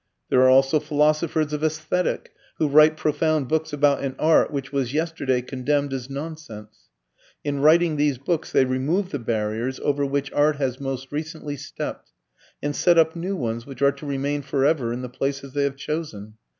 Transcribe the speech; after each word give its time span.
There 0.31 0.41
are 0.41 0.49
also 0.49 0.79
philosophers 0.79 1.53
of 1.53 1.63
aesthetic 1.63 2.31
who 2.57 2.67
write 2.67 2.97
profound 2.97 3.47
books 3.47 3.71
about 3.71 4.01
an 4.01 4.15
art 4.17 4.49
which 4.49 4.71
was 4.73 4.95
yesterday 4.95 5.43
condemned 5.43 5.93
as 5.93 6.09
nonsense. 6.09 6.89
In 7.43 7.59
writing 7.59 7.97
these 7.97 8.17
books 8.17 8.51
they 8.51 8.65
remove 8.65 9.11
the 9.11 9.19
barriers 9.19 9.79
over 9.81 10.03
which 10.03 10.33
art 10.33 10.55
has 10.55 10.79
most 10.81 11.11
recently 11.11 11.55
stepped 11.55 12.13
and 12.63 12.75
set 12.75 12.97
up 12.97 13.15
new 13.15 13.35
ones 13.35 13.67
which 13.67 13.83
are 13.83 13.91
to 13.91 14.07
remain 14.07 14.41
for 14.41 14.65
ever 14.65 14.91
in 14.91 15.03
the 15.03 15.07
places 15.07 15.53
they 15.53 15.65
have 15.65 15.75
chosen. 15.77 16.33